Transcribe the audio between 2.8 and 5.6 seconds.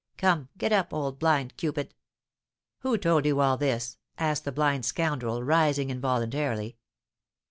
told you all this?" asked the blind scoundrel,